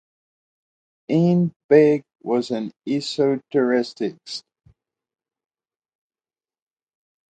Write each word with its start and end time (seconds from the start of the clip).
Ean 1.11 1.51
Begg 1.69 2.03
was 2.23 2.49
an 2.49 2.71
esotericist. 2.87 4.41